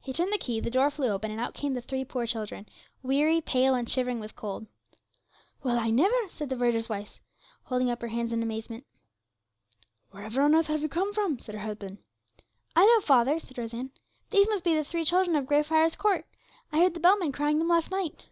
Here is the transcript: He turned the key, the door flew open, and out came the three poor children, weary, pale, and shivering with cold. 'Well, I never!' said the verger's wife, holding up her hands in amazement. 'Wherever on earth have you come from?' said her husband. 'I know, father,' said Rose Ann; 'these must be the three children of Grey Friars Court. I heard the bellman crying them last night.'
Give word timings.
He 0.00 0.12
turned 0.12 0.32
the 0.32 0.38
key, 0.38 0.60
the 0.60 0.70
door 0.70 0.92
flew 0.92 1.08
open, 1.08 1.32
and 1.32 1.40
out 1.40 1.52
came 1.52 1.74
the 1.74 1.80
three 1.80 2.04
poor 2.04 2.24
children, 2.24 2.68
weary, 3.02 3.40
pale, 3.40 3.74
and 3.74 3.90
shivering 3.90 4.20
with 4.20 4.36
cold. 4.36 4.68
'Well, 5.64 5.76
I 5.76 5.90
never!' 5.90 6.28
said 6.28 6.50
the 6.50 6.54
verger's 6.56 6.88
wife, 6.88 7.18
holding 7.64 7.90
up 7.90 8.00
her 8.00 8.06
hands 8.06 8.32
in 8.32 8.44
amazement. 8.44 8.86
'Wherever 10.12 10.42
on 10.42 10.54
earth 10.54 10.68
have 10.68 10.82
you 10.82 10.88
come 10.88 11.12
from?' 11.12 11.40
said 11.40 11.56
her 11.56 11.62
husband. 11.66 11.98
'I 12.76 12.84
know, 12.84 13.00
father,' 13.04 13.40
said 13.40 13.58
Rose 13.58 13.74
Ann; 13.74 13.90
'these 14.30 14.46
must 14.48 14.62
be 14.62 14.76
the 14.76 14.84
three 14.84 15.04
children 15.04 15.34
of 15.34 15.46
Grey 15.46 15.64
Friars 15.64 15.96
Court. 15.96 16.26
I 16.70 16.78
heard 16.78 16.94
the 16.94 17.00
bellman 17.00 17.32
crying 17.32 17.58
them 17.58 17.66
last 17.70 17.90
night.' 17.90 18.26